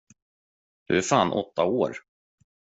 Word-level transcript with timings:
Du 0.87 0.97
är 0.97 1.01
fan 1.01 1.31
åtta 1.31 1.65
år! 1.65 1.93